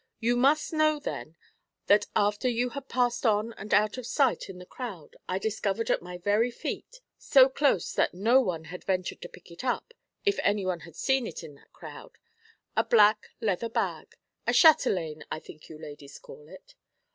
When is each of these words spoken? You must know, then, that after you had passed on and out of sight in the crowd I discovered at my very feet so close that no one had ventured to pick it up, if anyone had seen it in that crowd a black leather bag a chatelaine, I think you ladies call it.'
You 0.19 0.35
must 0.35 0.73
know, 0.73 0.97
then, 0.99 1.37
that 1.85 2.07
after 2.15 2.49
you 2.49 2.69
had 2.71 2.89
passed 2.89 3.23
on 3.23 3.53
and 3.53 3.71
out 3.71 3.99
of 3.99 4.07
sight 4.07 4.49
in 4.49 4.57
the 4.57 4.65
crowd 4.65 5.15
I 5.29 5.37
discovered 5.37 5.91
at 5.91 6.01
my 6.01 6.17
very 6.17 6.49
feet 6.49 7.01
so 7.19 7.47
close 7.47 7.93
that 7.93 8.11
no 8.15 8.41
one 8.41 8.63
had 8.63 8.83
ventured 8.83 9.21
to 9.21 9.29
pick 9.29 9.51
it 9.51 9.63
up, 9.63 9.93
if 10.25 10.39
anyone 10.41 10.79
had 10.89 10.95
seen 10.95 11.27
it 11.27 11.43
in 11.43 11.53
that 11.53 11.71
crowd 11.71 12.17
a 12.75 12.83
black 12.83 13.29
leather 13.41 13.69
bag 13.69 14.15
a 14.47 14.53
chatelaine, 14.53 15.23
I 15.29 15.39
think 15.39 15.69
you 15.69 15.77
ladies 15.77 16.17
call 16.17 16.47
it.' 16.49 16.73